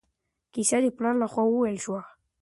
[0.53, 2.01] کیسه د پلار له خوا وویل شوه.